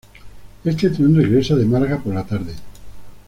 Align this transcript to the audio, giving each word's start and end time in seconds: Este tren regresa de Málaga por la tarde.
Este 0.65 0.89
tren 0.89 1.15
regresa 1.15 1.55
de 1.55 1.63
Málaga 1.67 1.99
por 1.99 2.15
la 2.15 2.25
tarde. 2.25 2.53